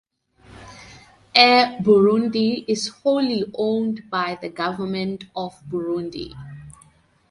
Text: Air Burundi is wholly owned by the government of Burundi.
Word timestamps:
Air 1.35 1.77
Burundi 1.83 2.65
is 2.67 2.87
wholly 2.87 3.45
owned 3.53 4.09
by 4.09 4.35
the 4.41 4.49
government 4.49 5.25
of 5.35 5.61
Burundi. 5.69 6.33